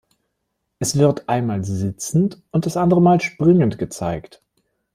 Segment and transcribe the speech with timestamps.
[0.79, 4.41] Es wird einmal "sitzend", das andere Mal "springend" gezeigt.